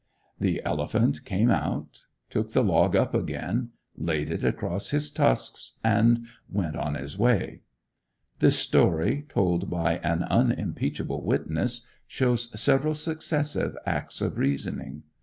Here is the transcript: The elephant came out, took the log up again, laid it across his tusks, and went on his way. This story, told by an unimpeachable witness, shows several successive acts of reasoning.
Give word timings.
The 0.39 0.63
elephant 0.65 1.25
came 1.25 1.51
out, 1.51 2.05
took 2.31 2.53
the 2.53 2.63
log 2.63 2.95
up 2.95 3.13
again, 3.13 3.69
laid 3.95 4.31
it 4.31 4.43
across 4.43 4.89
his 4.89 5.11
tusks, 5.11 5.79
and 5.83 6.25
went 6.49 6.75
on 6.75 6.95
his 6.95 7.19
way. 7.19 7.61
This 8.39 8.57
story, 8.57 9.27
told 9.29 9.69
by 9.69 9.99
an 9.99 10.23
unimpeachable 10.23 11.23
witness, 11.23 11.85
shows 12.07 12.59
several 12.59 12.95
successive 12.95 13.77
acts 13.85 14.21
of 14.21 14.39
reasoning. 14.39 15.03